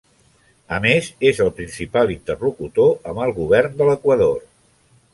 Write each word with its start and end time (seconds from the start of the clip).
A 0.77 0.79
més, 0.85 1.09
és 1.33 1.41
el 1.45 1.53
principal 1.59 2.15
interlocutor 2.15 2.93
amb 3.13 3.25
el 3.29 3.39
govern 3.39 3.81
de 3.83 3.93
l’Equador. 3.93 4.39